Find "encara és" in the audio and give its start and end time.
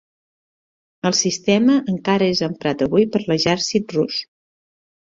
1.95-2.43